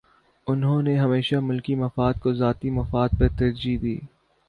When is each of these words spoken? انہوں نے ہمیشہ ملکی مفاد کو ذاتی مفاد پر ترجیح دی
انہوں 0.47 0.81
نے 0.81 0.97
ہمیشہ 0.99 1.35
ملکی 1.41 1.75
مفاد 1.75 2.13
کو 2.19 2.33
ذاتی 2.33 2.69
مفاد 2.69 3.09
پر 3.19 3.27
ترجیح 3.39 3.77
دی 3.81 3.97